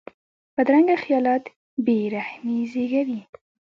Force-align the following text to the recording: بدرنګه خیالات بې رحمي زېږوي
بدرنګه 0.55 0.95
خیالات 1.03 1.43
بې 1.85 1.97
رحمي 2.13 2.57
زېږوي 2.71 3.21